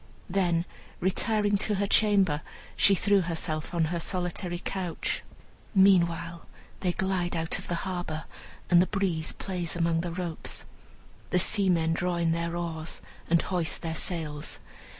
[0.31, 0.65] Then,
[0.99, 2.41] retiring to her chamber,
[2.75, 5.21] she threw herself on her solitary couch.
[5.75, 6.47] Meanwhile
[6.79, 8.25] they glide out of the harbor,
[8.71, 10.65] and the breeze plays among the ropes.
[11.29, 14.57] The seamen draw in their oars, and hoist their sails.